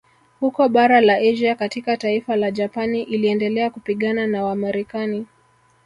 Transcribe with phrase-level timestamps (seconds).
[0.39, 5.25] Huko bara la Asia katika taifa la Japani iliendelea kupigana na Wamarekani